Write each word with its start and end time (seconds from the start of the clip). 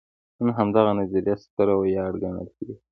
نن 0.41 0.49
همدغه 0.59 0.91
نظریه 0.99 1.35
ستره 1.43 1.73
ویاړ 1.77 2.11
ګڼل 2.23 2.47
کېږي. 2.55 2.75